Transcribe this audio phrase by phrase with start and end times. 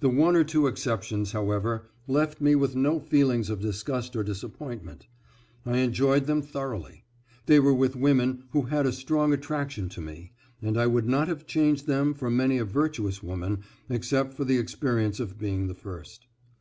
[0.00, 5.06] The one or two exceptions, however, left me with no feelings of disgust or disappointment.
[5.64, 7.04] I enjoyed them thoroughly.
[7.46, 11.28] They were with women who had a strong attraction to me, and I would not
[11.28, 15.74] have changed them for many a virtuous woman, except for the experience of being the
[15.74, 16.26] first.